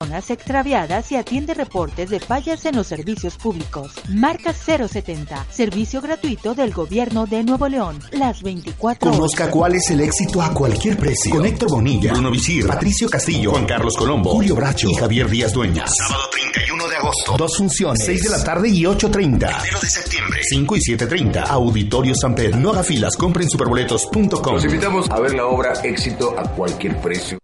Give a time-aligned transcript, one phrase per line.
[0.00, 3.92] personas extraviadas y atiende reportes de fallas en los servicios públicos.
[4.08, 10.00] Marca 070, servicio gratuito del gobierno de Nuevo León, las 24 Conozca cuál es el
[10.00, 11.36] éxito a cualquier precio.
[11.36, 15.52] Con Héctor Bonilla, Bruno Visir, Patricio Castillo, Juan Carlos Colombo, Julio Bracho y Javier Díaz
[15.52, 15.90] Dueñas.
[15.94, 17.36] Sábado 31 de agosto.
[17.36, 19.10] Dos funciones, 6 de la tarde y 8.30.
[19.10, 21.44] Primero de septiembre, 5 y 7.30.
[21.46, 22.56] Auditorio San Pedro.
[22.58, 24.54] No haga filas, compren superboletos.com.
[24.54, 27.38] Los invitamos a ver la obra Éxito a cualquier precio.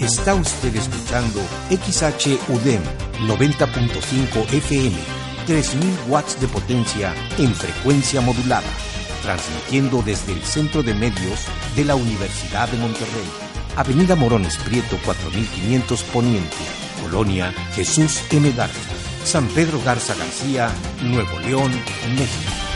[0.00, 2.80] Está usted escuchando XHUDEM
[3.26, 4.96] 90.5 FM,
[5.44, 8.68] 3000 watts de potencia en frecuencia modulada,
[9.22, 13.28] transmitiendo desde el Centro de Medios de la Universidad de Monterrey,
[13.74, 16.56] Avenida Morones Prieto 4500 Poniente,
[17.02, 18.52] Colonia Jesús M.
[18.52, 18.78] Garza,
[19.24, 20.70] San Pedro Garza García,
[21.02, 21.72] Nuevo León,
[22.14, 22.67] México.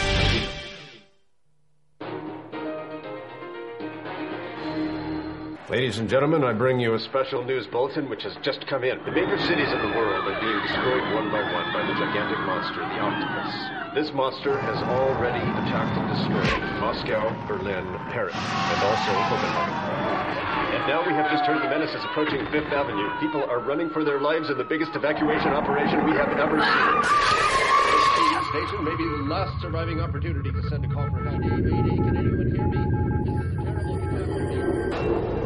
[5.72, 9.00] Ladies and gentlemen, I bring you a special news bulletin which has just come in.
[9.08, 12.36] The major cities of the world are being destroyed one by one by the gigantic
[12.44, 13.96] monster, the Octopus.
[13.96, 20.76] This monster has already attacked and destroyed Moscow, Berlin, Paris, and also Copenhagen.
[20.76, 23.08] And now we have just heard the menaces approaching Fifth Avenue.
[23.24, 27.00] People are running for their lives in the biggest evacuation operation we have ever seen.
[27.00, 31.40] This station may be the last surviving opportunity to send a call for help.
[31.40, 32.76] Mayday, mayday, can anyone hear me?
[33.24, 35.41] This is a terrible catastrophe.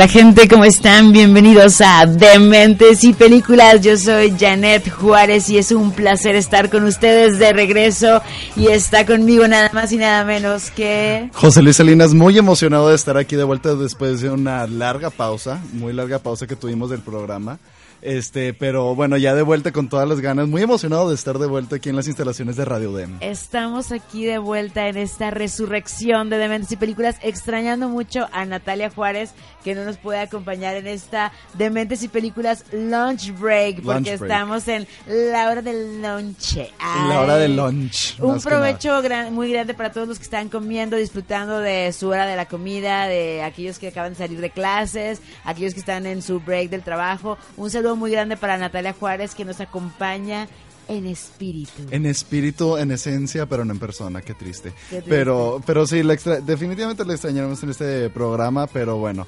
[0.00, 1.12] Hola gente, ¿cómo están?
[1.12, 3.82] Bienvenidos a Dementes y Películas.
[3.82, 8.22] Yo soy Janet Juárez y es un placer estar con ustedes de regreso
[8.56, 11.28] y está conmigo nada más y nada menos que...
[11.34, 15.60] José Luis Salinas, muy emocionado de estar aquí de vuelta después de una larga pausa,
[15.74, 17.58] muy larga pausa que tuvimos del programa.
[18.02, 21.46] Este, pero bueno, ya de vuelta con todas las ganas, muy emocionado de estar de
[21.46, 23.18] vuelta aquí en las instalaciones de Radio Dem.
[23.20, 28.90] Estamos aquí de vuelta en esta resurrección de Dementes y Películas, extrañando mucho a Natalia
[28.90, 34.18] Juárez, que no nos puede acompañar en esta Dementes y Películas Lunch Break, porque Lunch
[34.18, 34.22] break.
[34.22, 36.70] estamos en la hora del lonche.
[37.02, 38.18] En la hora del lunch.
[38.20, 42.26] Un provecho gran- muy grande para todos los que están comiendo, disfrutando de su hora
[42.26, 46.22] de la comida, de aquellos que acaban de salir de clases, aquellos que están en
[46.22, 47.36] su break del trabajo.
[47.58, 50.48] Un saludo muy grande para Natalia Juárez que nos acompaña
[50.88, 51.82] en espíritu.
[51.90, 54.70] En espíritu, en esencia, pero no en persona, qué triste.
[54.90, 55.08] Qué triste.
[55.08, 59.24] Pero, pero sí, la extra- definitivamente la extrañaremos en este programa, pero bueno,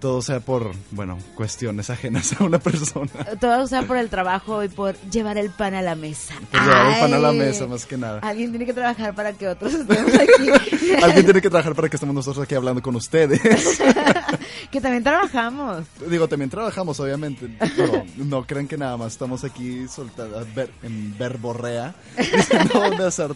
[0.00, 3.10] todo sea por, bueno, cuestiones ajenas a una persona.
[3.40, 6.34] Todo sea por el trabajo y por llevar el pan a la mesa.
[6.50, 8.20] Por llevar el pan a la mesa, más que nada.
[8.20, 10.92] Alguien tiene que trabajar para que otros estemos aquí.
[11.02, 13.40] Alguien tiene que trabajar para que estemos nosotros aquí hablando con ustedes.
[14.70, 15.84] que también trabajamos.
[16.08, 17.48] Digo, también trabajamos, obviamente.
[17.76, 22.80] pero no crean que nada más estamos aquí soltadas ver, en verborrea diciendo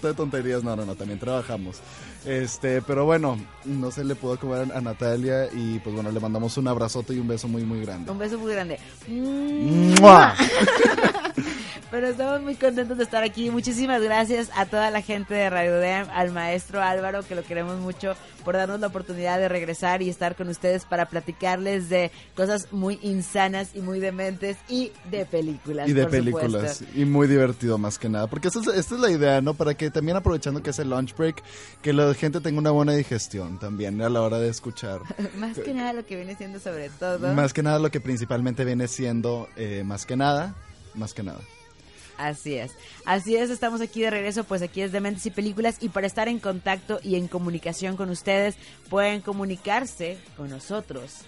[0.03, 0.63] de tonterías.
[0.63, 1.81] No, no, no, también trabajamos.
[2.25, 6.52] Este, pero bueno, no se le pudo comer a Natalia y pues bueno, le mandamos
[6.57, 8.11] un abrazote y un beso muy, muy grande.
[8.11, 8.79] Un beso muy grande.
[9.09, 10.35] ¡Mua!
[11.93, 13.51] Pero estamos muy contentos de estar aquí.
[13.51, 17.79] Muchísimas gracias a toda la gente de Radio Dem, al maestro Álvaro, que lo queremos
[17.81, 18.15] mucho,
[18.47, 22.99] por darnos la oportunidad de regresar y estar con ustedes para platicarles de cosas muy
[23.03, 25.87] insanas y muy dementes y de películas.
[25.87, 26.79] Y de por películas.
[26.79, 26.99] supuesto.
[26.99, 28.27] Y muy divertido más que nada.
[28.27, 29.53] Porque esta es, esta es la idea, ¿no?
[29.53, 31.43] Para que también aprovechando que es el lunch break,
[31.83, 35.03] que la gente tenga una buena digestión también a la hora de escuchar.
[35.37, 37.35] Más que nada lo que viene siendo sobre todo.
[37.35, 40.55] Más que nada lo que principalmente viene siendo, eh, más que nada,
[40.95, 41.41] más que nada.
[42.23, 42.71] Así es,
[43.05, 46.29] así es, estamos aquí de regreso, pues aquí es Dementes y Películas y para estar
[46.29, 48.55] en contacto y en comunicación con ustedes
[48.89, 51.23] pueden comunicarse con nosotros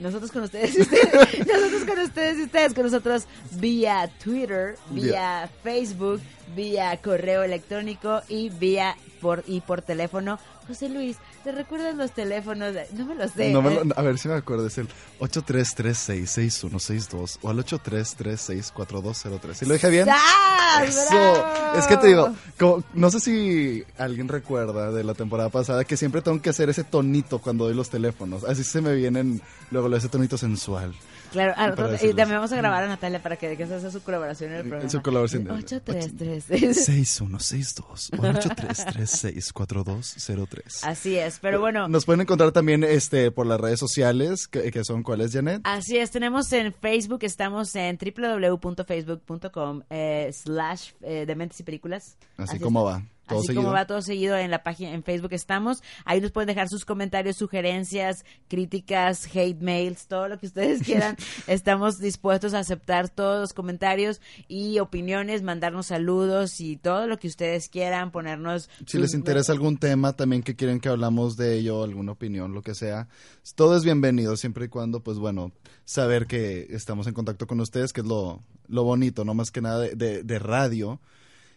[0.00, 1.12] Nosotros con ustedes y ustedes.
[1.46, 6.22] nosotros con ustedes y ustedes con nosotros vía Twitter, vía Facebook,
[6.56, 10.38] vía correo electrónico y vía por y por teléfono.
[10.66, 12.74] José Luis, ¿te recuerdas los teléfonos?
[12.94, 13.50] No me los sé.
[13.52, 13.80] No me ¿eh?
[13.84, 14.88] lo- a ver si me acuerdo, es el
[15.20, 19.54] 83366162 o al 83364203.
[19.54, 20.06] ¿Sí lo dije bien?
[20.06, 20.88] ¡Sas!
[20.88, 21.08] Eso.
[21.10, 21.78] ¡Bravo!
[21.78, 25.96] Es que te digo, como- no sé si alguien recuerda de la temporada pasada que
[25.96, 28.44] siempre tengo que hacer ese tonito cuando doy los teléfonos.
[28.44, 29.40] Así se me vienen
[29.70, 30.94] luego lo- ese tonito sensual.
[31.32, 34.50] Claro, rato- y también vamos a grabar a Natalia para que, esa sea su colaboración
[34.50, 34.90] en el programa.
[34.90, 35.50] Su colaboración.
[35.50, 36.84] 8336.
[36.84, 40.84] 6162 o al 83364203.
[40.84, 41.88] Así es, pero bueno.
[41.88, 45.60] Nos pueden encontrar también este por las redes sociales, que, que son cuáles, Janet.
[45.64, 52.16] Así es, tenemos en Facebook, estamos en www.facebook.com eh, slash eh, Dementes y Películas.
[52.36, 52.62] Así es.
[52.62, 53.62] como va, todo Así seguido.
[53.62, 55.82] como va todo seguido en la página, en Facebook estamos.
[56.04, 61.16] Ahí nos pueden dejar sus comentarios, sugerencias, críticas, hate mails, todo lo que ustedes quieran.
[61.46, 67.28] estamos dispuestos a aceptar todos los comentarios y opiniones, mandarnos saludos y todo lo que
[67.28, 68.68] ustedes quieran, ponernos...
[68.86, 72.62] Si les interesa algún tema también que quieren que hablamos de ello, alguna opinión, lo
[72.62, 73.08] que sea,
[73.54, 75.52] todo es bienvenido siempre y cuando, pues bueno,
[75.84, 79.60] saber que estamos en contacto con ustedes, que es lo, lo bonito, no más que
[79.60, 81.00] nada de, de- de radio,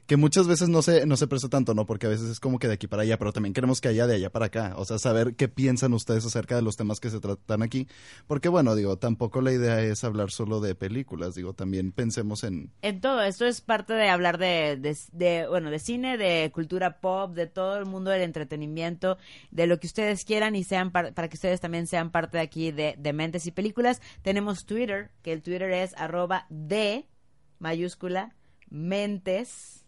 [0.07, 1.85] que muchas veces no se, no se presta tanto, ¿no?
[1.85, 4.05] Porque a veces es como que de aquí para allá, pero también queremos que haya
[4.05, 7.09] de allá para acá, o sea, saber qué piensan ustedes acerca de los temas que
[7.09, 7.87] se tratan aquí,
[8.27, 12.71] porque bueno, digo, tampoco la idea es hablar solo de películas, digo, también pensemos en,
[12.81, 14.77] En todo, esto es parte de hablar de,
[15.11, 19.17] de, bueno, de cine, de cultura pop, de todo el mundo del entretenimiento,
[19.51, 22.43] de lo que ustedes quieran y sean par- para que ustedes también sean parte de
[22.43, 24.01] aquí de, de Mentes y Películas.
[24.21, 27.07] Tenemos Twitter, que el Twitter es arroba de
[27.59, 28.35] mayúscula
[28.69, 29.84] mentes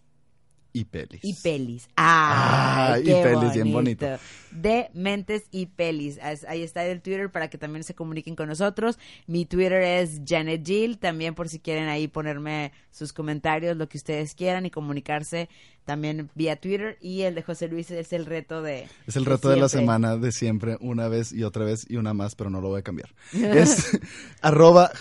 [0.79, 1.21] y pelis.
[1.23, 1.87] y pelis.
[1.95, 4.05] Ah, Ah, y pelis, bien bonito.
[4.51, 6.19] De mentes y pelis.
[6.47, 8.97] Ahí está el Twitter para que también se comuniquen con nosotros.
[9.27, 10.97] Mi Twitter es Janet Jill.
[10.97, 15.49] También por si quieren ahí ponerme sus comentarios, lo que ustedes quieran y comunicarse
[15.85, 16.97] también vía Twitter.
[17.01, 18.87] Y el de José Luis es el reto de.
[19.05, 22.13] Es el reto de la semana de siempre, una vez y otra vez y una
[22.13, 23.09] más, pero no lo voy a cambiar.
[23.33, 23.99] Es
[24.41, 24.91] arroba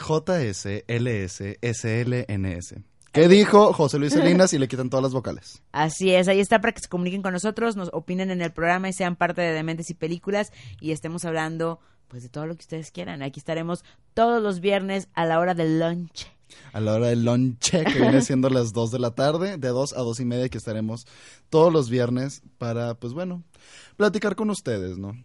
[1.67, 2.75] JSLSSLNS.
[3.13, 5.63] ¿Qué dijo José Luis Salinas y le quitan todas las vocales?
[5.73, 8.89] Así es, ahí está para que se comuniquen con nosotros, nos opinen en el programa
[8.89, 12.61] y sean parte de Dementes y Películas y estemos hablando pues de todo lo que
[12.61, 13.23] ustedes quieran.
[13.23, 16.27] Aquí estaremos todos los viernes a la hora del lunch.
[16.73, 19.95] A la hora del lonche, que viene siendo las 2 de la tarde, de 2
[19.95, 21.07] a 2 y media, que estaremos
[21.51, 23.43] todos los viernes para, pues bueno,
[23.97, 25.17] platicar con ustedes, ¿no?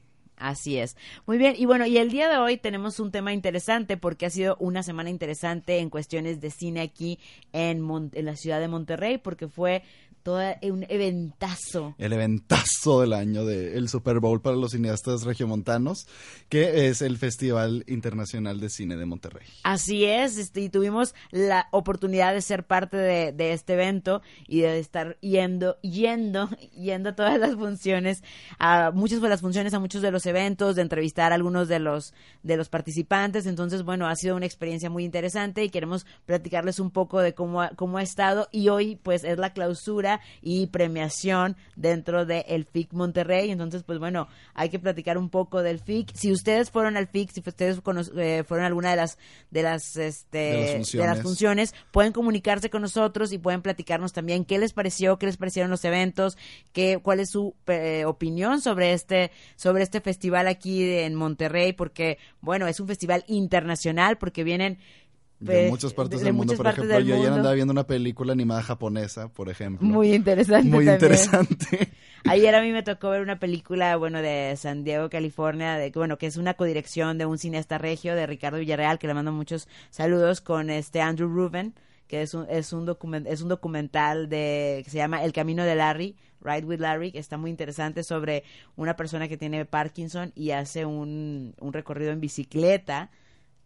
[0.42, 0.98] Así es.
[1.28, 4.32] Muy bien, y bueno, y el día de hoy tenemos un tema interesante porque ha
[4.32, 7.20] sido una semana interesante en cuestiones de cine aquí
[7.54, 9.84] en, Mon- en la ciudad de Monterrey porque fue
[10.24, 11.96] todo un eventazo.
[11.98, 16.08] El eventazo del año del Super Bowl para los cineastas regiomontanos,
[16.50, 19.48] que es el Festival Internacional de Cine de Monterrey.
[19.64, 24.62] Así es, este, y tuvimos la oportunidad de ser parte de, de este evento y
[24.62, 28.24] de estar yendo, yendo, yendo a todas las funciones,
[28.60, 31.80] a muchas de las funciones, a muchos de los eventos, de entrevistar a algunos de
[31.80, 32.14] los,
[32.44, 33.46] de los participantes.
[33.46, 37.62] Entonces, bueno, ha sido una experiencia muy interesante y queremos platicarles un poco de cómo
[37.62, 38.50] ha, cómo ha estado.
[38.52, 40.11] Y hoy, pues, es la clausura
[40.42, 43.52] y premiación dentro del el FIC Monterrey.
[43.52, 46.12] Entonces, pues bueno, hay que platicar un poco del FIC.
[46.16, 49.18] Si ustedes fueron al FIC, si ustedes cono- eh, fueron a alguna de las
[49.52, 51.08] de las este De las de funciones.
[51.10, 55.38] las funciones, pueden comunicarse con nosotros y pueden platicarnos también qué les pareció, qué les
[55.38, 56.38] parecieron los eventos,
[56.74, 62.18] qué cuál es su eh, opinión sobre este sobre este festival aquí en Monterrey, porque
[62.42, 64.78] bueno, es un festival internacional porque vienen
[65.42, 68.62] De muchas partes de del mundo, por ejemplo, yo ayer andaba viendo una película animada
[68.62, 69.88] japonesa, por ejemplo.
[69.88, 70.94] Muy interesante Muy también.
[70.94, 71.92] interesante.
[72.26, 76.20] Ayer a mí me tocó ver una película, bueno, de San Diego, California, de bueno,
[76.20, 79.68] que es una codirección de un cineasta regio de Ricardo Villarreal, que le mando muchos
[79.90, 81.74] saludos con este Andrew Rubin,
[82.08, 85.64] que es un es un document, es un documental de que se llama El camino
[85.64, 88.44] de Larry, Ride with Larry, que está muy interesante sobre
[88.76, 93.10] una persona que tiene Parkinson y hace un, un recorrido en bicicleta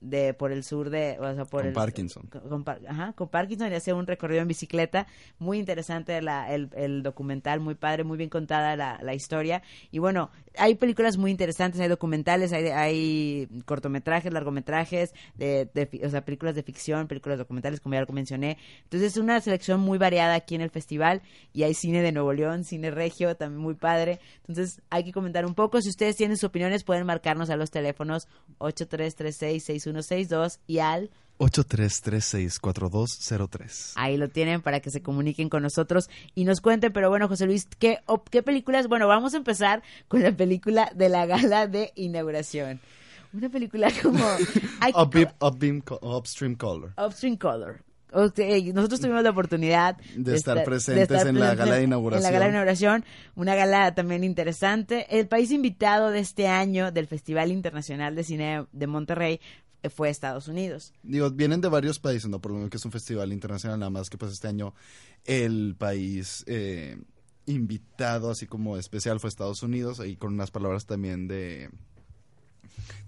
[0.10, 2.24] de por el sur de o sea por Con el Parkinson.
[2.28, 5.08] con, con ajá, con Parkinson y hace un recorrido en bicicleta.
[5.40, 9.62] Muy interesante la- el, el documental muy padre muy bien contada la, la historia.
[9.92, 16.10] Y bueno hay películas muy interesantes hay documentales hay, hay cortometrajes largometrajes de, de o
[16.10, 18.58] sea películas de ficción películas documentales como ya lo mencioné.
[18.84, 21.22] Entonces es una selección muy variada aquí en el festival
[21.54, 24.20] y hay cine de Nuevo León cine regio también muy padre.
[24.48, 25.82] Entonces hay que comentar un poco.
[25.82, 28.28] Si ustedes tienen sus opiniones pueden marcarnos a los teléfonos
[29.96, 31.10] 8336-6162 y al
[31.40, 33.94] 83364203.
[33.96, 36.94] Ahí lo tienen para que se comuniquen con nosotros y nos cuenten.
[36.94, 38.00] Pero bueno, José Luis, ¿qué,
[38.32, 38.88] qué películas?
[38.88, 42.80] Bueno, vamos a empezar con la película de la gala de inauguración.
[43.34, 44.24] Una película como...
[44.96, 46.94] Upbeam, upbeam upstream Color.
[46.98, 47.84] Upstream Color.
[48.18, 48.40] Ok,
[48.74, 52.20] Nosotros tuvimos la oportunidad De estar presentes en la gala de inauguración.
[52.20, 53.04] En la gala de inauguración,
[53.36, 55.06] una gala también interesante.
[55.20, 59.42] El país invitado de este año del Festival Internacional de Cine de Monterrey
[59.90, 60.94] fue Estados Unidos.
[61.04, 62.40] Digo, vienen de varios países, ¿no?
[62.40, 64.74] Por lo menos que es un festival internacional, nada más que pues este año
[65.26, 66.98] el país eh,
[67.46, 71.70] invitado, así como especial, fue Estados Unidos, ahí con unas palabras también de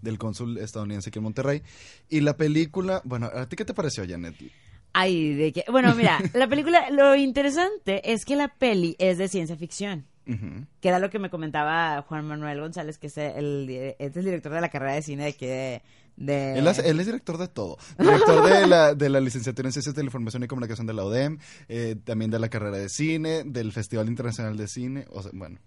[0.02, 1.62] del cónsul estadounidense aquí en Monterrey.
[2.10, 4.36] Y la película, bueno, ¿a ti qué te pareció, Janet?
[4.94, 9.28] Ay, de que, bueno, mira, la película, lo interesante es que la peli es de
[9.28, 10.06] ciencia ficción.
[10.28, 10.66] Ujú.
[10.82, 14.52] Que era lo que me comentaba Juan Manuel González, que es el, es el director
[14.52, 15.82] de la carrera de cine de que
[16.18, 16.58] de...
[16.58, 17.78] Él, es director de todo.
[17.98, 21.06] Director de la, de la licenciatura en Ciencias de la Información y Comunicación de la
[21.06, 21.38] UDEM,
[21.70, 25.06] eh, también de la carrera de cine, del Festival Internacional de Cine.
[25.12, 25.60] O sea, bueno,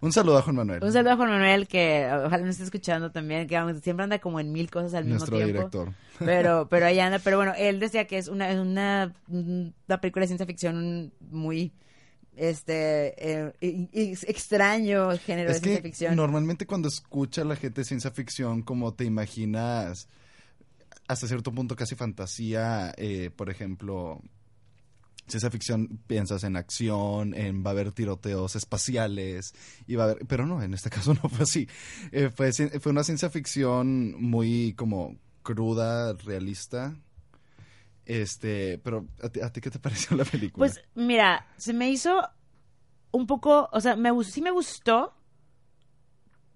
[0.00, 0.84] un saludo a Juan Manuel.
[0.84, 4.38] Un saludo a Juan Manuel, que ojalá me esté escuchando también, que siempre anda como
[4.40, 5.52] en mil cosas al mismo Nuestro tiempo.
[5.52, 5.94] director.
[6.18, 7.18] Pero, pero ahí anda.
[7.18, 11.72] Pero bueno, él decía que es una, una, una película de ciencia ficción muy
[12.38, 13.52] este eh,
[14.26, 16.16] extraño género Es de ciencia que ficción.
[16.16, 20.08] normalmente cuando escucha la gente ciencia ficción, como te imaginas
[21.08, 24.20] hasta cierto punto casi fantasía, eh, por ejemplo,
[25.26, 29.54] ciencia ficción piensas en acción, en va a haber tiroteos espaciales,
[29.86, 31.68] y va a haber, pero no, en este caso no fue así.
[32.12, 36.94] Eh, fue, fue una ciencia ficción muy como cruda, realista.
[38.08, 40.66] Este, pero ¿a ti, a ti qué te pareció la película?
[40.66, 42.26] Pues mira, se me hizo
[43.10, 45.14] un poco, o sea, me sí me gustó,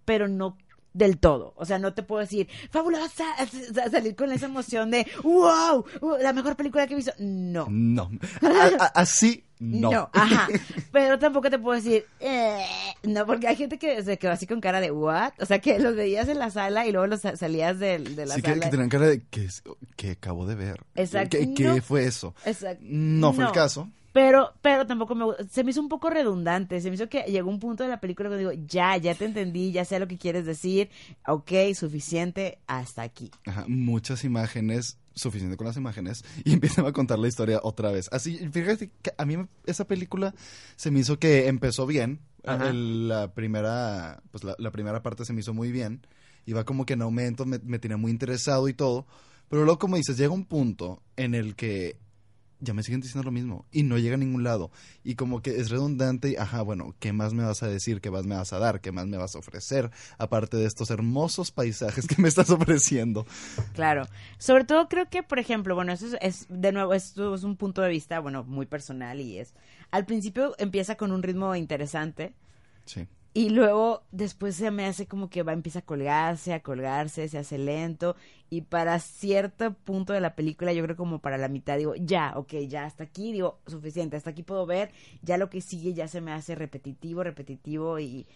[0.07, 0.57] pero no
[0.95, 1.53] del todo.
[1.57, 3.25] O sea, no te puedo decir, fabulosa,
[3.75, 7.13] sa- salir con esa emoción de, wow, uh, la mejor película que he visto.
[7.19, 7.67] No.
[7.69, 8.11] no.
[8.43, 10.11] A- a- así no.
[10.13, 10.49] ajá.
[10.93, 12.59] Pero tampoco te puedo decir, eh,
[13.05, 15.33] no, porque hay gente que se quedó así con cara de, what?
[15.41, 18.27] O sea, que los veías en la sala y luego los sa- salías del- de,
[18.27, 18.65] la Sí, que, sala.
[18.65, 19.49] que tenían cara de que,
[19.97, 20.81] que acabo de ver.
[20.95, 21.37] Exacto.
[21.39, 21.81] ¿Qué, qué No.
[21.83, 22.35] fue eso?
[22.45, 22.83] Exacto.
[22.87, 23.89] No fue el caso.
[24.13, 27.23] Pero, pero tampoco me gu- se me hizo un poco redundante, se me hizo que
[27.23, 30.07] llegó un punto de la película que digo, ya, ya te entendí, ya sé lo
[30.09, 30.91] que quieres decir,
[31.27, 33.31] ok, suficiente, hasta aquí.
[33.47, 38.09] Ajá, muchas imágenes, suficiente con las imágenes, y empiezan a contar la historia otra vez.
[38.13, 40.35] Así, fíjate que a mí esa película
[40.77, 42.21] se me hizo que empezó bien.
[42.45, 46.05] El- la primera, pues la, la primera parte se me hizo muy bien.
[46.45, 49.07] Iba como que en aumento, me, me tenía muy interesado y todo.
[49.49, 51.97] Pero luego, como dices, llega un punto en el que
[52.63, 54.71] ya me siguen diciendo lo mismo y no llega a ningún lado.
[55.05, 58.01] Y como que es redundante y, ajá, bueno, ¿qué más me vas a decir?
[58.01, 58.81] ¿Qué más me vas a dar?
[58.81, 59.91] ¿Qué más me vas a ofrecer?
[60.17, 63.27] Aparte de estos hermosos paisajes que me estás ofreciendo.
[63.75, 64.07] Claro.
[64.39, 67.57] Sobre todo creo que, por ejemplo, bueno, eso es, es- de nuevo, esto es un
[67.57, 69.55] punto de vista, bueno, muy personal y es,
[69.91, 72.33] al principio empieza con un ritmo interesante
[72.85, 73.07] Sí.
[73.35, 77.39] Y luego después se me hace como que va, empieza a colgarse, a colgarse, se
[77.39, 78.17] hace lento
[78.51, 82.35] y para cierto punto de la película, yo creo como para la mitad, digo, ya,
[82.37, 84.91] ok, ya hasta aquí, digo, suficiente, hasta aquí puedo ver,
[85.23, 88.27] ya lo que sigue ya se me hace repetitivo, repetitivo y...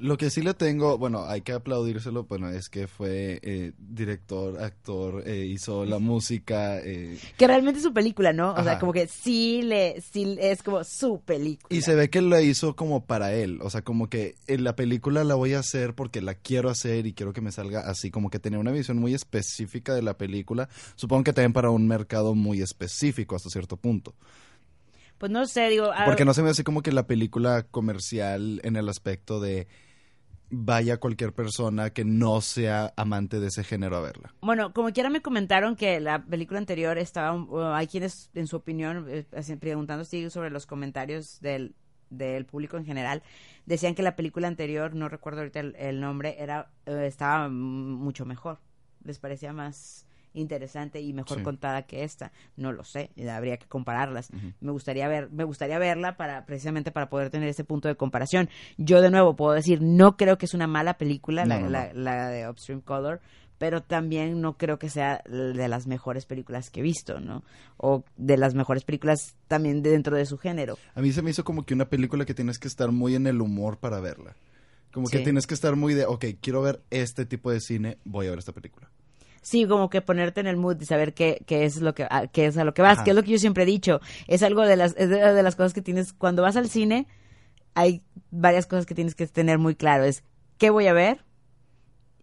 [0.00, 4.62] Lo que sí le tengo, bueno, hay que aplaudírselo, bueno, es que fue eh, director,
[4.62, 8.52] actor, eh, hizo la música eh, Que realmente es su película, ¿no?
[8.52, 11.76] O sea, como que sí le, sí es como su película.
[11.76, 14.76] y se ve que lo hizo como para él, o sea, como que en la
[14.76, 18.12] película la voy a hacer porque la quiero hacer y quiero que me salga así,
[18.12, 21.88] como que tenía una visión muy específica de la película, supongo que también para un
[21.88, 24.14] mercado muy específico hasta cierto punto.
[25.18, 25.90] Pues no sé, digo...
[26.04, 29.66] Porque no se me hace como que la película comercial en el aspecto de
[30.50, 34.34] vaya cualquier persona que no sea amante de ese género a verla.
[34.40, 38.56] Bueno, como quiera me comentaron que la película anterior estaba, uh, hay quienes en su
[38.56, 39.24] opinión, eh,
[39.60, 41.74] preguntando sobre los comentarios del,
[42.10, 43.22] del público en general,
[43.66, 48.58] decían que la película anterior, no recuerdo ahorita el, nombre, era eh, estaba mucho mejor,
[49.04, 51.44] les parecía más interesante y mejor Sí.
[51.44, 54.30] contada que esta, no lo sé, habría que compararlas.
[54.60, 58.48] Me gustaría ver, me gustaría verla para precisamente para poder tener ese punto de comparación.
[58.76, 61.68] Yo de nuevo puedo decir, no creo que es una mala película No, la, no,
[61.70, 62.00] la- no.
[62.00, 63.20] la de Upstream Color,
[63.58, 67.42] pero también no creo que sea de las mejores películas que he visto, ¿no?
[67.76, 70.78] O de las mejores películas también de- dentro de su género.
[70.94, 73.26] A mí se me hizo como que una película que tienes que estar muy en
[73.26, 74.36] el humor para verla.
[74.92, 78.26] Como que tienes que estar muy de, ok, quiero ver este tipo de cine, voy
[78.26, 78.88] a ver esta película.
[79.48, 82.26] Sí, como que ponerte en el mood y saber qué, qué es lo que a,
[82.26, 83.04] qué es a lo que vas, Ajá.
[83.04, 84.00] que es lo que yo siempre he dicho.
[84.26, 87.06] Es algo de las es de, de las cosas que tienes cuando vas al cine.
[87.74, 90.04] Hay varias cosas que tienes que tener muy claro.
[90.04, 90.22] Es
[90.58, 91.24] qué voy a ver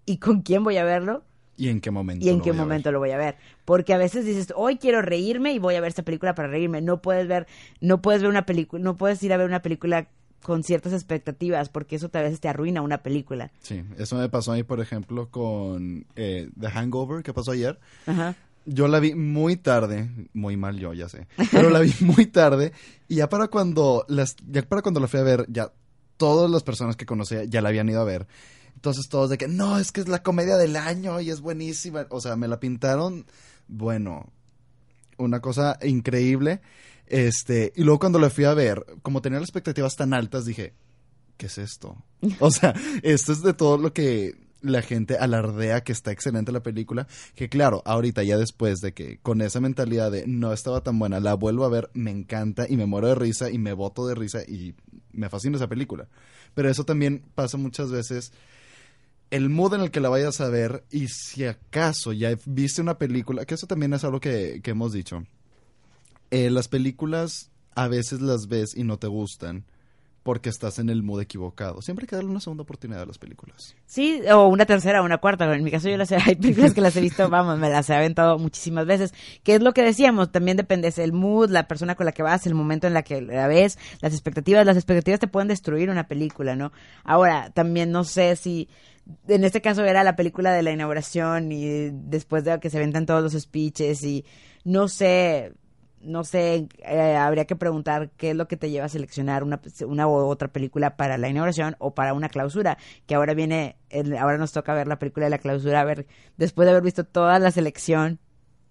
[0.06, 1.24] y con quién voy a verlo
[1.58, 2.24] ¿Y en qué momento?
[2.24, 3.38] y en lo qué momento lo voy a ver.
[3.64, 6.82] Porque a veces dices, hoy quiero reírme y voy a ver esta película para reírme.
[6.82, 7.48] No puedes ver,
[7.82, 10.10] no puedes ver una película, no puedes ir a ver una película
[10.46, 13.52] con ciertas expectativas, porque eso tal vez te arruina una película.
[13.64, 17.80] Sí, eso me pasó a mí, por ejemplo, con eh, The Hangover, que pasó ayer.
[18.06, 18.36] Ajá.
[18.68, 22.74] Yo la vi muy tarde, muy mal yo, ya sé, pero la vi muy tarde
[23.08, 25.72] y ya para cuando las, ya para cuando la fui a ver, ya
[26.18, 28.28] todas las personas que conocía ya la habían ido a ver.
[28.76, 32.06] Entonces todos de que no, es que es la comedia del año y es buenísima.
[32.12, 33.26] O sea, me la pintaron,
[33.68, 34.32] bueno,
[35.18, 36.62] una cosa increíble.
[37.08, 40.74] Este, y luego cuando la fui a ver, como tenía las expectativas tan altas, dije,
[41.38, 41.98] ¿qué es esto?
[42.40, 46.64] O sea, esto es de todo lo que la gente alardea que está excelente la
[46.64, 50.98] película, que claro, ahorita ya después de que con esa mentalidad de no estaba tan
[50.98, 54.08] buena, la vuelvo a ver, me encanta y me muero de risa y me boto
[54.08, 54.74] de risa y
[55.12, 56.08] me fascina esa película.
[56.56, 58.32] Pero eso también pasa muchas veces
[59.30, 62.98] el mood en el que la vayas a ver y si acaso ya viste una
[62.98, 65.24] película, que eso también es algo que, que hemos dicho.
[66.32, 69.66] Eh, las películas a veces las ves y no te gustan
[70.26, 71.84] porque estás en el mood equivocado.
[71.84, 73.76] Siempre hay que darle una segunda oportunidad a las películas.
[73.86, 75.54] Sí, o una tercera, o una cuarta.
[75.54, 77.88] En mi caso yo las he, hay películas que las he visto, vamos, me las
[77.92, 79.14] he aventado muchísimas veces.
[79.44, 82.48] Que es lo que decíamos, también depende del mood, la persona con la que vas,
[82.48, 84.66] el momento en la que la ves, las expectativas.
[84.66, 86.72] Las expectativas te pueden destruir una película, ¿no?
[87.04, 88.68] Ahora, también no sé si
[89.28, 93.06] en este caso era la película de la inauguración y después de que se ventan
[93.06, 94.26] todos los speeches y
[94.64, 95.54] no sé,
[96.06, 99.60] no sé, eh, habría que preguntar qué es lo que te lleva a seleccionar una,
[99.88, 104.16] una u otra película para la inauguración o para una clausura, que ahora viene, el-
[104.18, 106.06] ahora nos toca ver la película de la clausura, a ver,
[106.38, 108.20] después de haber visto toda la selección,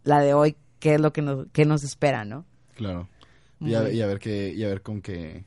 [0.04, 2.44] la de hoy, qué es lo que nos, qué nos espera, ¿no?
[2.74, 3.08] Claro.
[3.60, 5.44] Y a, y a ver qué, y a ver con qué.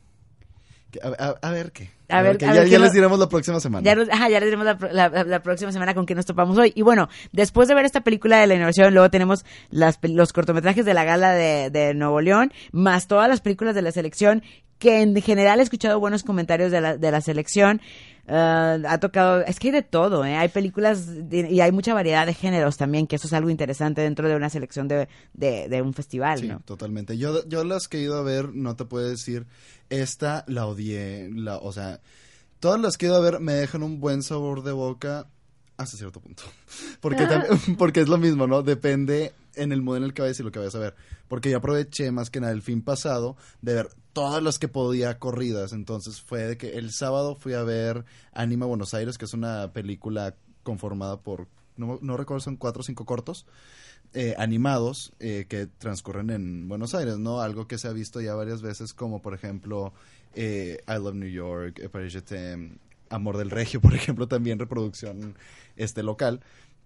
[1.02, 1.90] A, a- a ver qué.
[2.10, 2.46] A ver- qué.
[2.46, 3.84] a ya ver ya qué les diremos la próxima semana.
[3.84, 6.58] Ya, nos- ajá, ya les diremos la, la- la próxima semana con qué nos topamos
[6.58, 6.72] hoy.
[6.76, 10.86] Y bueno, después de ver esta película de la inauguración, luego tenemos las, los cortometrajes
[10.86, 14.42] de la gala de, de Nuevo León, más todas las películas de la selección,
[14.80, 17.82] que en general he escuchado buenos comentarios de la, de la selección.
[18.30, 20.36] Ah, ha tocado, es que hay de todo, ¿eh?
[20.36, 24.02] hay películas de- y hay mucha variedad de géneros también, que eso es algo interesante
[24.02, 26.60] dentro de una selección de, de, de un festival, Sí, ¿no?
[26.66, 27.18] totalmente.
[27.18, 29.46] Yo, yo las que he ido a ver, no te puedo decir,
[29.90, 32.02] esta la odié, la, o sea,
[32.60, 35.28] todas las que he ido a ver me dejan un buen sabor de boca
[35.78, 36.44] hasta cierto punto.
[37.00, 37.26] Porque,
[37.78, 38.62] porque es lo mismo, ¿no?
[38.62, 40.96] Depende en el modo en el que vayas y lo que vayas a ver.
[41.28, 45.20] Porque yo aproveché más que nada el fin pasado de ver todas las que podía
[45.20, 45.74] corridas.
[45.74, 49.74] Entonces fue de que el sábado fui a ver Anima Buenos Aires, que es una
[49.74, 53.46] película conformada por, no, no recuerdo, son cuatro o cinco cortos
[54.14, 57.42] eh, animados eh, que transcurren en Buenos Aires, ¿no?
[57.42, 59.94] Algo que se ha visto ya varias veces, como por ejemplo
[60.34, 62.18] eh, I Love New York, eh, Paris
[63.10, 65.36] Amor del Regio, por ejemplo, también reproducción
[65.76, 66.42] este local,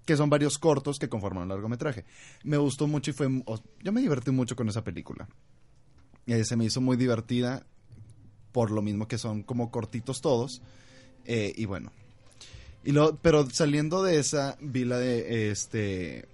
[0.05, 2.05] que son varios cortos que conforman un largometraje.
[2.43, 3.29] Me gustó mucho y fue,
[3.81, 5.27] yo me divertí mucho con esa película.
[6.27, 7.65] Eh, se me hizo muy divertida
[8.51, 10.61] por lo mismo que son como cortitos todos.
[11.25, 11.91] eh, y bueno.
[12.83, 16.27] Y lo, pero saliendo de esa, vi la de este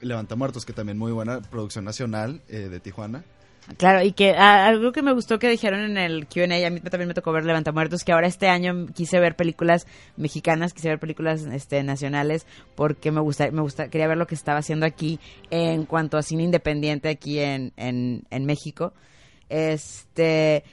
[0.00, 3.24] Levanta Muertos, que también muy buena producción nacional eh, de Tijuana.
[3.76, 7.08] Claro, y que algo que me gustó que dijeron en el Q&A, a mí también
[7.08, 11.42] me tocó ver Levantamuertos, que ahora este año quise ver películas mexicanas, quise ver películas
[11.42, 15.20] este, nacionales, porque me gusta, me gusta, quería ver lo que estaba haciendo aquí
[15.50, 18.92] en cuanto a cine independiente aquí en, en, en México.
[19.48, 20.64] Este,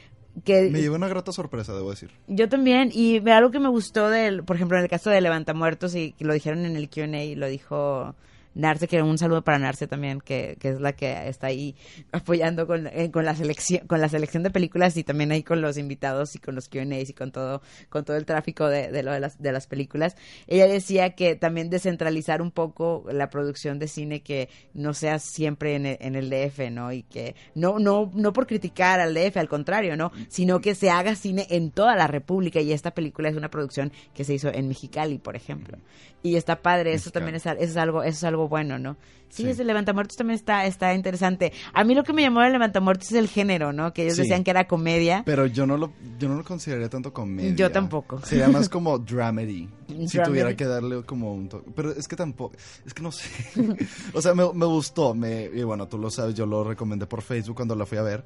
[0.43, 2.09] que Me llevó una grata sorpresa, debo decir.
[2.27, 5.95] yo también, y algo que me gustó del, por ejemplo, en el caso de Levantamuertos,
[5.95, 8.15] y que lo dijeron en el Q&A, y lo dijo
[8.59, 11.75] Narce, que un saludo para Narce también, que, que es la que está ahí
[12.11, 15.61] apoyando con, eh, con la selección, con la selección de películas y también ahí con
[15.61, 19.03] los invitados y con los Q&As y con todo, con todo el tráfico de, de
[19.03, 20.15] lo de las, de las películas.
[20.47, 25.75] Ella decía que también descentralizar un poco la producción de cine, que no sea siempre
[25.75, 26.91] en el, en el DF, ¿no?
[26.91, 30.11] Y que no, no, no por criticar al DF, al contrario, ¿no?
[30.27, 33.91] Sino que se haga cine en toda la República y esta película es una producción
[34.13, 35.77] que se hizo en Mexicali, por ejemplo.
[36.21, 38.97] Y está padre, eso también es, eso es algo, eso es algo bueno, ¿no?
[39.29, 39.49] Sí, Sí.
[39.49, 41.53] ese Levantamuertos también está, está interesante.
[41.73, 43.93] A mí lo que me llamó de Levantamuertos es el género, ¿no?
[43.93, 44.23] Que ellos Sí.
[44.23, 45.21] decían que era comedia.
[45.23, 47.53] Pero yo no lo, yo no lo consideraría tanto comedia.
[47.53, 48.19] Yo tampoco.
[48.25, 49.69] Sería más como dramedy.
[50.07, 51.69] si tuviera que darle como un toque.
[51.75, 53.29] Pero es que tampoco, es que no sé.
[54.15, 55.13] o sea, me, me gustó.
[55.13, 58.01] Me, y bueno, tú lo sabes, yo lo recomendé por Facebook cuando la fui a
[58.01, 58.25] ver.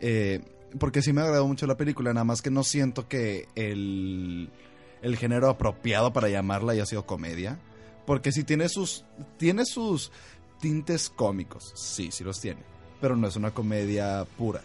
[0.00, 0.40] Eh,
[0.78, 4.50] porque sí me agradó mucho la película, nada más que no siento que el,
[5.02, 7.58] el género apropiado para llamarla haya sido comedia.
[8.06, 9.04] Porque sí tiene sus,
[9.38, 10.10] tiene sus
[10.60, 11.72] tintes cómicos.
[11.74, 12.60] Sí, sí los tiene.
[13.00, 14.60] Pero no es una comedia pura.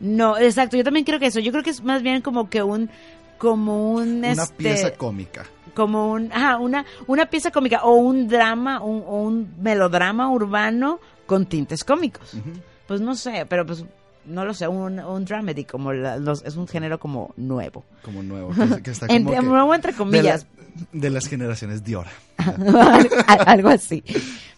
[0.00, 1.40] No, exacto, yo también creo que eso.
[1.40, 2.90] Yo creo que es más bien como que un
[3.38, 5.44] como un Una este, pieza cómica.
[5.74, 11.00] como un ajá, una una pieza cómica o un drama, un, o un melodrama urbano
[11.26, 12.32] con tintes cómicos.
[12.86, 13.84] Pues no sé, pero pues
[14.26, 17.84] no lo sé, un, un dramedy, como la- los, es un género como nuevo.
[18.02, 18.50] Como nuevo.
[18.52, 20.46] Que, que está como que nuevo entre comillas.
[20.56, 20.59] De,
[20.92, 22.10] de las generaciones de ahora.
[23.26, 24.02] Al- algo así.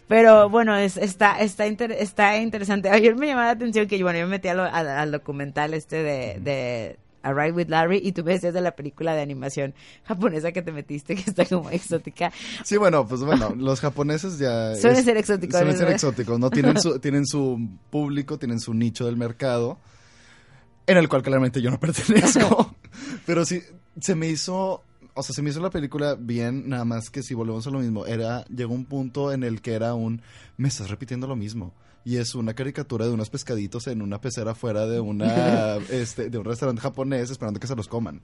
[0.07, 2.89] Pero bueno, es, está, está, inter- está interesante.
[2.89, 5.73] Ayer me llamaba la atención que bueno, yo me metí a lo- al, al documental
[5.73, 9.21] este de, de A Ride with Larry y tú me decías de la película de
[9.21, 9.73] animación
[10.03, 12.31] japonesa que te metiste, que está como exótica.
[12.65, 14.75] Sí, bueno, pues bueno, los japoneses ya...
[14.81, 16.49] Suelen ser exóticos, Suelen ser exóticos, ¿no?
[16.49, 17.57] Tienen su, tienen su
[17.89, 19.79] público, tienen su nicho del mercado,
[20.85, 22.75] en el cual claramente yo no pertenezco.
[23.25, 23.61] Pero sí,
[24.01, 24.83] se me hizo...
[25.15, 27.79] O sea, se me hizo la película bien, nada más que si volvemos a lo
[27.79, 30.21] mismo, era, llegó un punto en el que era un,
[30.57, 31.73] me estás repitiendo lo mismo.
[32.05, 36.37] Y es una caricatura de unos pescaditos en una pecera fuera de una, este, de
[36.37, 38.21] un restaurante japonés esperando que se los coman.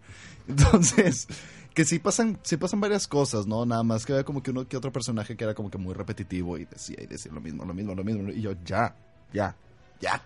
[0.48, 1.28] Entonces,
[1.74, 3.66] que sí pasan, sí pasan varias cosas, ¿no?
[3.66, 5.94] Nada más que había como que uno que otro personaje que era como que muy
[5.94, 8.30] repetitivo y decía y decía lo mismo, lo mismo, lo mismo.
[8.32, 8.96] Y yo, ya,
[9.32, 9.56] ya,
[10.02, 10.22] ya.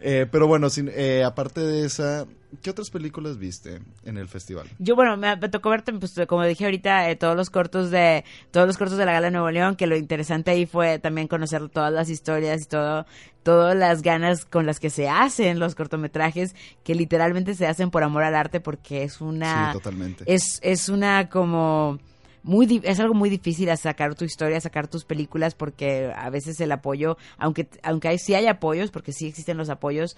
[0.00, 2.26] Eh, pero bueno, sin, eh, aparte de esa,
[2.62, 4.66] ¿qué otras películas viste en el festival?
[4.78, 8.24] Yo, bueno, me, me tocó verte, pues, como dije ahorita, eh, todos los cortos de
[8.50, 11.28] todos los cortos de la Gala de Nuevo León, que lo interesante ahí fue también
[11.28, 13.04] conocer todas las historias y todo,
[13.42, 18.02] todas las ganas con las que se hacen los cortometrajes, que literalmente se hacen por
[18.02, 19.72] amor al arte, porque es una...
[19.72, 20.24] Sí, totalmente.
[20.26, 21.98] Es, es una como...
[22.42, 26.72] Muy, es algo muy difícil sacar tu historia, sacar tus películas, porque a veces el
[26.72, 30.16] apoyo, aunque, aunque hay, sí hay apoyos, porque sí existen los apoyos,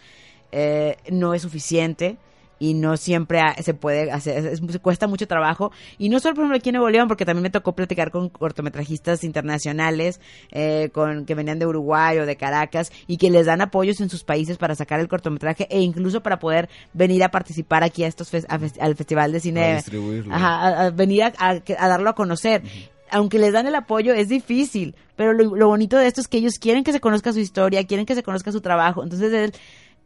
[0.52, 2.18] eh, no es suficiente
[2.62, 5.72] y no siempre se puede hacer, es- es- cuesta mucho trabajo.
[5.98, 8.29] Y no solo, por ejemplo, aquí en Nuevo León, porque también me tocó platicar con
[8.29, 10.20] cortometrajistas internacionales
[10.53, 14.09] eh, con que venían de Uruguay o de Caracas y que les dan apoyos en
[14.11, 18.07] sus países para sacar el cortometraje e incluso para poder venir a participar aquí a
[18.07, 19.61] estos fes- a al Festival de Cine.
[19.62, 20.35] Para distribuirlo.
[20.35, 22.62] Ajá, a, a venir a, a- a darlo a conocer.
[23.11, 24.94] Aunque les dan el apoyo, es difícil.
[25.16, 27.85] Pero lo, lo bonito de esto es que ellos quieren que se conozca su historia,
[27.87, 29.03] quieren que se conozca su trabajo.
[29.03, 29.53] Entonces, es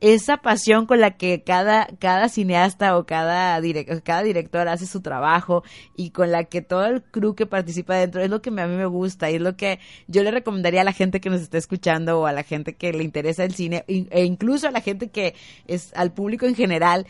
[0.01, 5.01] esa pasión con la que cada, cada cineasta o cada, direc- cada director hace su
[5.01, 5.65] trabajo
[5.97, 8.77] y con la que todo el crew que participa dentro es lo que a mí
[8.77, 11.57] me gusta y es lo que yo le recomendaría a la gente que nos está
[11.57, 14.83] escuchando o a la gente que le interesa el cine in- e incluso a la
[14.83, 15.35] gente que
[15.67, 17.07] es al público en general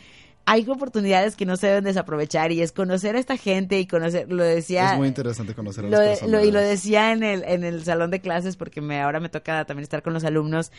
[0.49, 4.31] hay oportunidades que no se deben desaprovechar y es conocer a esta gente y conocer,
[4.31, 4.91] lo decía...
[4.93, 6.31] es muy interesante conocer a lo las de- personas.
[6.31, 9.27] lo- y lo decía en el, en el salón de clases porque me, ahora me
[9.27, 10.71] toca también estar con los alumnos.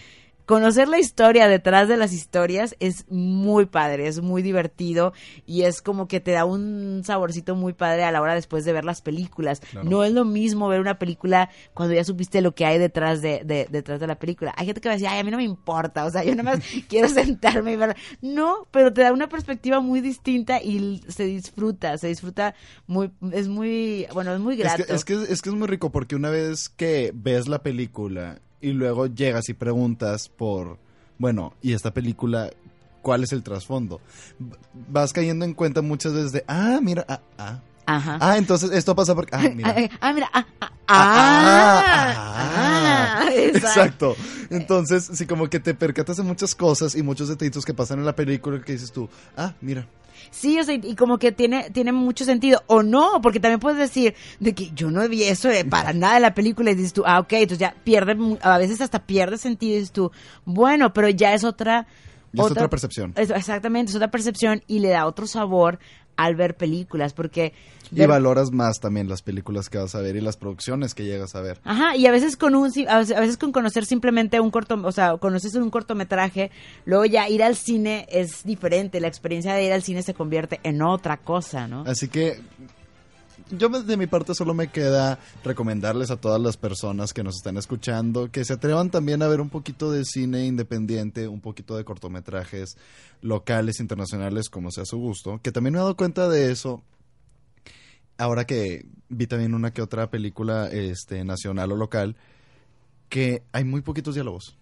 [0.49, 5.13] Conocer la historia detrás de las historias es muy padre, es muy divertido
[5.45, 8.73] y es como que te da un saborcito muy padre a la hora después de
[8.73, 9.61] ver las películas.
[9.61, 9.87] Claro.
[9.87, 13.43] No es lo mismo ver una película cuando ya supiste lo que hay detrás de,
[13.45, 14.55] de- detrás de la película.
[14.57, 16.35] Hay gente que va a decir, ay, a mí no me importa, o sea, yo
[16.35, 17.95] nada más quiero sentarme y ver.
[18.23, 22.55] No, pero te da una perspectiva muy distinta y se disfruta, se disfruta
[22.87, 24.87] muy, es muy, bueno, es muy Es grato.
[24.87, 28.41] que, es, que, es que es muy rico porque una vez que ves la película
[28.61, 30.79] y luego llegas y preguntas por,
[31.19, 32.51] bueno, ¿y esta película
[33.03, 34.01] cuál es el trasfondo?
[34.91, 37.61] Vas cayendo en cuenta muchas veces de, ah, mira, ah, ah.
[37.87, 38.19] Ajá.
[38.21, 39.75] Ah, entonces esto pasa porque, ah, mira.
[40.01, 41.88] Ah, mira, ah, ah, Ah, ah, ah,
[43.49, 44.17] Exacto.
[44.51, 48.05] Entonces, sí, como que te percatas de muchas cosas y muchos detallitos que pasan en
[48.07, 49.87] la película que dices tú, ah, mira.
[50.31, 52.63] Sí, o sea, y como que tiene, tiene mucho sentido.
[52.67, 56.17] O no, porque también puedes decir de que yo no vi eso eh, para nada
[56.17, 59.39] en la película y dices tú, ah, ok, entonces ya pierde, a veces hasta pierde
[59.39, 60.11] sentido y dices tú,
[60.45, 61.87] bueno, pero ya es otra...
[62.33, 63.15] Ya es otra percepción.
[63.17, 65.79] es- exactamente, es otra percepción y le da otro sabor
[66.19, 67.55] al ver películas, porque...
[67.91, 71.05] Y ver- valoras más también las películas que vas a ver y las producciones que
[71.05, 71.59] llegas a ver.
[71.65, 75.17] Ajá, y a veces con un a veces con conocer simplemente un corto, o sea,
[75.17, 76.51] conoces un cortometraje,
[76.85, 80.61] luego ya ir al cine es diferente, la experiencia de ir al cine se convierte
[80.65, 81.85] en otra cosa, ¿no?
[81.87, 82.41] Así que
[83.51, 87.57] yo de mi parte solo me queda recomendarles a todas las personas que nos están
[87.57, 91.85] escuchando que se atrevan también a ver un poquito de cine independiente, un poquito de
[91.85, 92.77] cortometrajes
[93.23, 95.41] locales, internacionales, como sea su gusto.
[95.43, 96.83] Que también me he dado cuenta de eso
[98.19, 102.17] ahora que vi también una que otra película este, nacional o local,
[103.09, 104.57] que hay muy poquitos diálogos.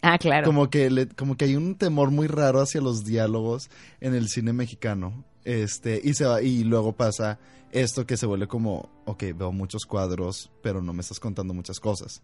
[0.00, 0.46] Ah, claro.
[0.46, 4.28] Como que, le- como que hay un temor muy raro hacia los diálogos en el
[4.28, 5.24] cine mexicano.
[5.44, 7.38] Este, y se va, y luego pasa
[7.72, 11.80] esto que se vuelve como, ok, veo muchos cuadros, pero no me estás contando muchas
[11.80, 12.22] cosas.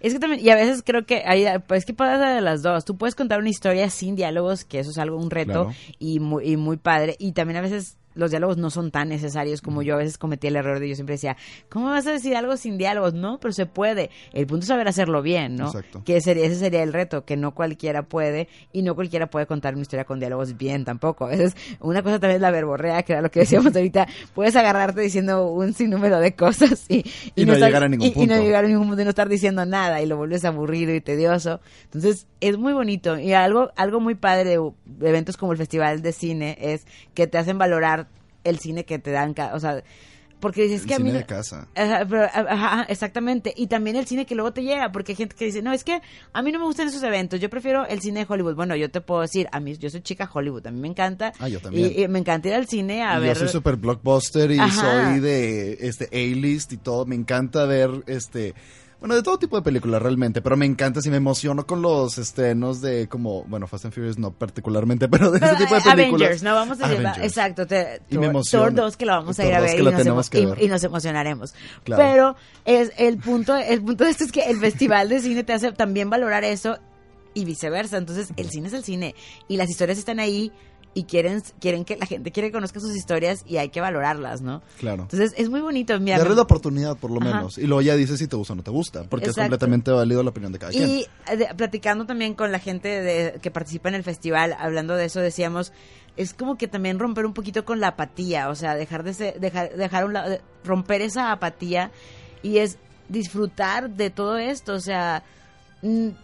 [0.00, 2.86] Es que también, y a veces creo que hay, pues que pasa de las dos.
[2.86, 5.74] Tú puedes contar una historia sin diálogos, que eso es algo, un reto Claro.
[5.98, 7.16] y, muy, y muy padre.
[7.18, 10.46] Y también a veces los diálogos no son tan necesarios como yo a veces cometí
[10.48, 11.36] el error de yo siempre decía,
[11.68, 13.14] ¿cómo vas a decir algo sin diálogos?
[13.14, 14.10] No, pero se puede.
[14.32, 15.66] El punto es saber hacerlo bien, ¿no?
[15.66, 16.02] Exacto.
[16.04, 19.74] Que sería, ese sería el reto, que no cualquiera puede y no cualquiera puede contar
[19.74, 21.26] una historia con diálogos bien tampoco.
[21.26, 24.56] A veces, una cosa también es la verborrea, que era lo que decíamos ahorita, puedes
[24.56, 27.04] agarrarte diciendo un sinnúmero de cosas y,
[27.36, 28.42] Y no estar- llegar a ningún y- y no punto.
[28.42, 31.60] llegar a ningún punto y no estar diciendo nada y lo vuelves aburrido y tedioso.
[31.84, 36.12] Entonces, es muy bonito y algo, algo muy padre de eventos como el Festival de
[36.12, 38.08] Cine es que te hacen valorar
[38.44, 39.82] el cine que te dan, o sea,
[40.40, 41.68] porque dices El que a mí cine de casa.
[41.74, 43.52] Ajá, pero, ajá, ajá, exactamente.
[43.54, 45.84] Y también el cine que luego te llega, porque hay gente que dice, no, es
[45.84, 46.00] que
[46.32, 48.54] a mí no me gustan esos eventos, yo prefiero el cine de Hollywood.
[48.54, 51.32] Bueno, yo te puedo decir, a mí, yo soy chica Hollywood, a mí me encanta.
[51.38, 51.92] Ah, yo también.
[51.94, 53.34] Y, y me encanta ir al cine a Y ver.
[53.34, 54.70] Yo soy super blockbuster y Ajá.
[55.10, 57.04] soy de este A-list y todo.
[57.04, 58.54] Me encanta ver este.
[59.00, 62.18] Bueno, de todo tipo de películas realmente, pero me encanta si me emociono con los
[62.18, 65.80] estrenos de como, bueno, Fast and Furious no particularmente, pero de Pero, ese tipo de
[65.80, 66.20] eh, películas.
[66.28, 67.18] Avengers, no vamos a Avengers.
[67.18, 68.64] exacto, te- Y me Thor- emociona.
[68.66, 70.46] Thor 2 que la vamos a ir a 2 ver, que y, nos que y-
[70.46, 70.62] ver.
[70.62, 71.54] y nos emocionaremos.
[71.84, 72.02] Claro.
[72.02, 72.36] Pero
[72.66, 75.72] es el punto, el punto de esto es que el festival de cine te hace
[75.72, 76.76] también valorar eso
[77.32, 77.96] y viceversa.
[77.96, 79.14] Entonces, el cine es el cine
[79.48, 80.52] y las historias están ahí
[80.92, 84.40] y quieren quieren que la gente quiere que conozca sus historias y hay que valorarlas,
[84.42, 84.60] ¿no?
[84.78, 85.02] Claro.
[85.04, 86.18] Entonces, es muy bonito, mira.
[86.18, 87.36] Darle la oportunidad, por lo Ajá.
[87.36, 87.58] menos.
[87.58, 89.42] Y luego ya dices si te gusta o no te gusta, porque Exacto.
[89.42, 90.88] es completamente válido la opinión de cada quien.
[90.88, 94.96] Y eh, de- platicando también con la gente de- que participa en el festival, hablando
[94.96, 95.72] de eso, decíamos,
[96.16, 99.38] es como que también romper un poquito con la apatía, o sea, dejar de ser-
[99.38, 101.92] dejar, dejar un lado, romper esa apatía
[102.42, 105.22] y es disfrutar de todo esto, o sea,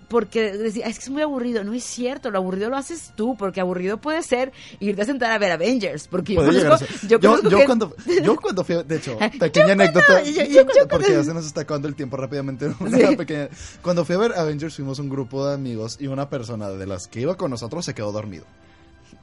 [0.09, 3.37] porque decía, es que es muy aburrido, no es cierto, lo aburrido lo haces tú,
[3.39, 6.89] porque aburrido puede ser irte a sentar a ver Avengers, porque yo conozco, ser.
[7.09, 11.13] yo Yo, conozco yo que- cuando, yo cuando fui, de hecho, pequeña anécdota, cuando- porque
[11.13, 12.71] ya se nos está acabando el tiempo rápidamente.
[12.81, 13.17] Una Sí.
[13.17, 13.49] pequeña-
[13.83, 17.09] cuando fui a ver Avengers fuimos un grupo de amigos y una persona de las
[17.09, 18.45] que iba con nosotros se quedó dormido.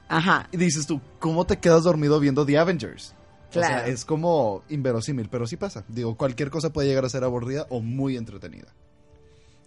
[0.08, 0.48] Ajá.
[0.52, 3.14] Y dices tú, ¿cómo te quedas dormido viendo The Avengers?
[3.50, 3.86] O sea, Claro.
[3.86, 5.84] es como inverosímil, pero sí pasa.
[5.86, 8.66] Digo, cualquier cosa puede llegar a ser aburrida o muy entretenida.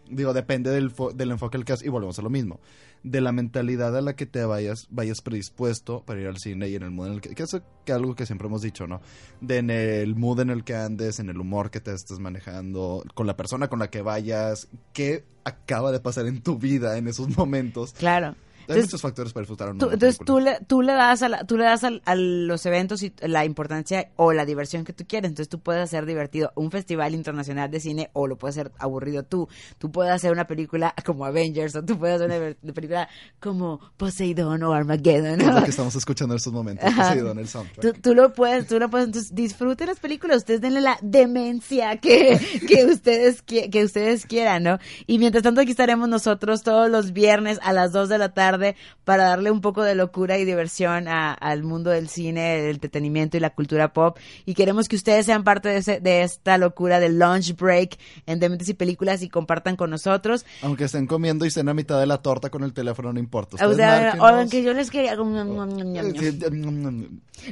[0.09, 2.59] Digo, depende del, del enfoque al que has- y volvemos a lo mismo,
[3.03, 6.75] de la mentalidad a la que te vayas, vayas predispuesto para ir al cine y
[6.75, 7.55] en el mood en el que, que es
[7.93, 9.01] algo que siempre hemos dicho, ¿no?
[9.41, 13.03] De en el mood en el que andes, en el humor que te estés manejando,
[13.13, 17.07] con la persona con la que vayas, qué acaba de pasar en tu vida en
[17.07, 17.93] esos momentos.
[17.93, 18.35] Claro.
[18.69, 21.29] Hay Entonces, muchos factores para disfrutar una Tú- entonces tú le, tú le das, a,
[21.29, 24.93] la- tú le das al- a, los eventos y la importancia o la diversión que
[24.93, 25.29] tú quieres.
[25.29, 29.23] Entonces tú puedes hacer divertido un festival internacional de cine o lo puedes hacer aburrido
[29.23, 29.47] tú.
[29.77, 33.07] Tú puedes hacer una película como Avengers o tú puedes hacer una película
[33.39, 35.39] como Poseidón o Armageddon.
[35.41, 36.89] Es lo que estamos escuchando en estos momentos.
[37.23, 37.95] Don el soundtrack.
[37.95, 41.97] Tú, tú lo puedes, tú lo puedes, entonces disfruten las películas, ustedes denle la demencia
[41.97, 44.79] que, que ustedes qui- que ustedes quieran, ¿no?
[45.05, 48.56] Y mientras tanto aquí estaremos nosotros todos los viernes a las 2 de la tarde
[49.03, 53.37] para darle un poco de locura y diversión a- al mundo del cine, el entretenimiento
[53.37, 54.17] y la cultura pop.
[54.45, 58.39] Y queremos que ustedes sean parte de, ese- de esta locura del lunch break en
[58.39, 60.45] Dementes y Películas y compartan con nosotros.
[60.61, 63.55] Aunque estén comiendo y estén a mitad de la torta con el teléfono, no importa.
[63.65, 64.25] O sea, márquenos.
[64.31, 65.15] oigan, que yo les quería...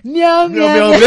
[0.04, 0.50] Miau.
[0.50, 0.92] miau.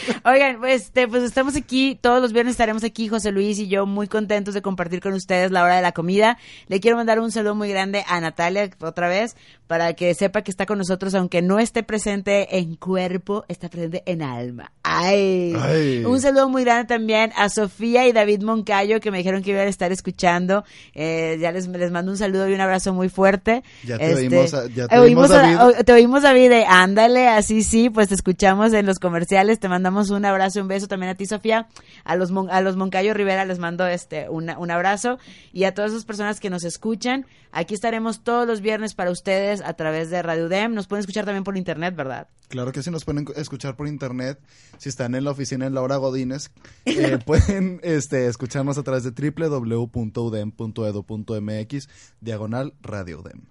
[0.24, 3.86] Oigan, pues, este, pues estamos aquí, todos los viernes estaremos aquí, José Luis y yo,
[3.86, 6.38] muy contentos de compartir con ustedes la hora de la comida.
[6.68, 9.36] Le quiero mandar un saludo muy grande a Natalia otra vez,
[9.66, 14.02] para que sepa que está con nosotros, aunque no esté presente en cuerpo, está presente
[14.06, 14.72] en alma.
[14.82, 15.54] Ay.
[15.60, 16.04] Ay.
[16.04, 19.66] Un saludo muy grande también a Sofía y David Moncayo, que me dijeron que iban
[19.66, 20.64] a estar escuchando.
[20.94, 23.62] Eh, ya les, les mando un saludo y un abrazo muy fuerte.
[23.84, 25.84] Ya te oímos a- ya te eh, oímos, David.
[25.84, 30.10] te oímos, David, de ándale, así sí, pues te escuchamos en los comerciales, te mandamos
[30.10, 31.68] un abrazo un beso también a ti, Sofía,
[32.04, 35.18] a los, Mon- a los Moncayo Rivera les mando este una- un abrazo
[35.52, 39.29] y a todas esas personas que nos escuchan, aquí estaremos todos los viernes para ustedes
[39.64, 42.28] a través de Radio UDEM, nos pueden escuchar también por internet, ¿verdad?
[42.48, 44.40] Claro que sí, nos pueden escuchar por internet.
[44.78, 46.50] Si están en la oficina en Laura Godínez,
[46.84, 51.88] eh, pueden este, escucharnos a través de www.udem.edu.mx,
[52.20, 53.46] diagonal Radio UDEM.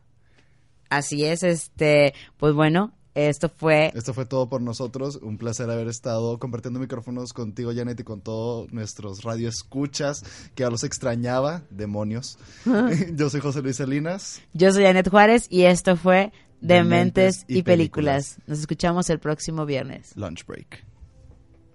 [0.89, 5.17] Así es, este, pues bueno, esto fue Esto fue todo por nosotros.
[5.21, 10.23] Un placer haber estado compartiendo micrófonos contigo, Janet, y con todos nuestros radioescuchas,
[10.55, 12.37] que ya los extrañaba, demonios.
[13.13, 14.41] Yo soy José Luis Salinas.
[14.53, 18.37] Yo soy Anet Juárez y esto fue Dementes Dementes y, y películas.
[18.47, 20.11] Nos escuchamos el próximo viernes.
[20.15, 20.85] Lunch Break.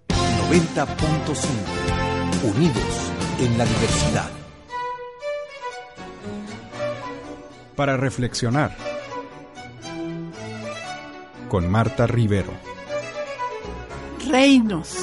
[0.09, 0.85] 90.5.
[2.43, 4.29] Unidos en la diversidad.
[7.75, 8.94] Para reflexionar.
[11.55, 12.51] Con Marta Rivero.
[14.27, 14.93] Reinos.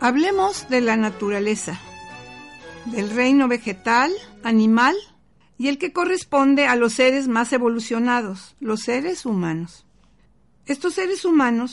[0.00, 1.78] Hablemos de la naturaleza,
[2.86, 4.12] del reino vegetal,
[4.44, 4.96] animal
[5.58, 9.84] y el que corresponde a los seres más evolucionados, los seres humanos.
[10.64, 11.70] Estos seres humanos